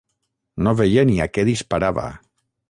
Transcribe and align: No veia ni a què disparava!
No 0.67 0.73
veia 0.79 1.03
ni 1.09 1.19
a 1.27 1.27
què 1.35 1.45
disparava! 1.51 2.09